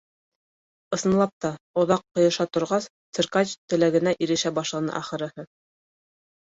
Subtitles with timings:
[0.97, 1.51] Ысынлап та,
[1.83, 2.89] оҙаҡ ҡыйыша торғас,
[3.21, 5.51] циркач теләгенә ирешә башланы, ахырыһы.